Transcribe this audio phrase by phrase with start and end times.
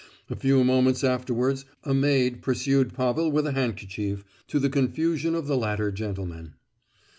[0.31, 5.45] A few moments afterwards a maid pursued Pavel with a handkerchief, to the confusion of
[5.45, 6.55] the latter gentleman.